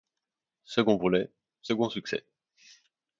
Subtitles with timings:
[0.65, 1.29] Second volet,
[1.61, 2.25] second succès.